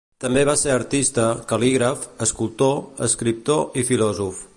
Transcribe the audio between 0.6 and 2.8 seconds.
artista, cal·lígraf, escultor,